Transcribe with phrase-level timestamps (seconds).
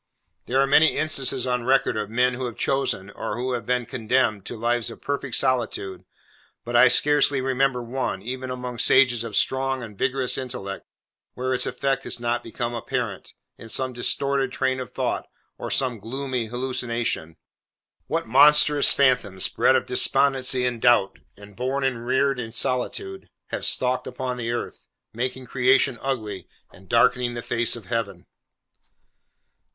[0.47, 4.45] There are many instances on record, of men who have chosen, or have been condemned,
[4.45, 6.05] to lives of perfect solitude,
[6.65, 10.87] but I scarcely remember one, even among sages of strong and vigorous intellect,
[11.35, 15.27] where its effect has not become apparent, in some disordered train of thought,
[15.59, 17.37] or some gloomy hallucination.
[18.07, 23.67] What monstrous phantoms, bred of despondency and doubt, and born and reared in solitude, have
[23.67, 28.25] stalked upon the earth, making creation ugly, and darkening the face of Heaven!